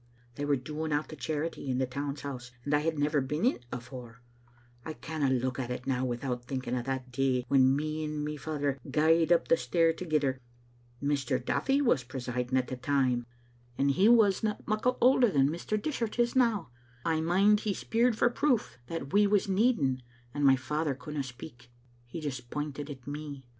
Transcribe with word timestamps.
They 0.33 0.45
were 0.45 0.55
doling 0.55 0.91
out 0.91 1.09
the 1.09 1.15
charity 1.15 1.69
in 1.69 1.77
the 1.77 1.85
Town's 1.85 2.21
House, 2.21 2.49
and 2.65 2.73
I 2.73 2.79
had 2.79 2.97
never 2.97 3.21
beenin't 3.21 3.65
afore. 3.71 4.23
I 4.83 4.93
canna 4.93 5.29
look 5.29 5.59
at 5.59 5.69
it 5.69 5.85
now 5.85 6.05
without 6.05 6.45
thinking 6.45 6.73
o' 6.75 6.81
that 6.81 7.11
day 7.11 7.45
When 7.49 7.75
me 7.75 8.03
and 8.03 8.25
my 8.25 8.35
father 8.35 8.79
gaed 8.89 9.31
up 9.31 9.47
the 9.47 9.57
stair 9.57 9.93
thegither. 9.93 10.39
Mr. 11.03 11.37
Duthie 11.39 11.81
was 11.83 12.03
presiding 12.03 12.57
at 12.57 12.69
the 12.69 12.77
time, 12.77 13.27
and 13.77 13.91
he 13.91 14.09
wasna 14.09 14.13
Digitized 14.15 14.41
by 14.41 14.41
VjOOQ 14.41 14.41
IC 14.41 14.41
MD 14.41 14.41
trbe 14.41 14.41
little 14.41 14.51
Ainfatet* 14.51 14.67
muckle 14.67 14.97
older 15.01 15.29
than 15.29 15.49
Mr. 15.49 15.81
Dishart 15.83 16.17
is 16.17 16.35
now. 16.35 16.69
1 17.03 17.23
mind 17.23 17.59
hd 17.59 17.75
speired 17.75 18.15
for 18.15 18.29
proof 18.31 18.77
that 18.87 19.13
we 19.13 19.27
was 19.27 19.47
needing, 19.47 20.01
and 20.33 20.43
my 20.43 20.55
father 20.55 20.95
couldna 20.95 21.21
speak. 21.21 21.69
He 22.07 22.19
just 22.19 22.49
pointed 22.49 22.89
at 22.89 23.05
me. 23.05 23.45